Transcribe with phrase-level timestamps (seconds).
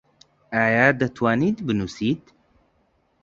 [0.57, 2.23] ئایا دەتوانیت بنووسیت؟